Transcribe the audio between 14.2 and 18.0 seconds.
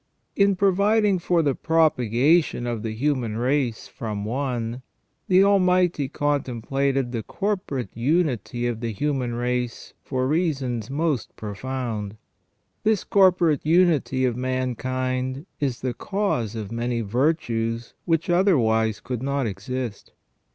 of mankind is the cause of many virtues